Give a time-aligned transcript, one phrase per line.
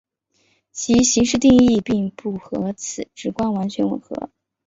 [0.71, 4.31] 其形式定义并不和此直观完全吻合。